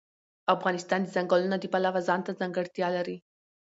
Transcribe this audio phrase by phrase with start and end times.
[0.55, 3.17] افغانستان د ځنګلونه د پلوه ځانته ځانګړتیا لري.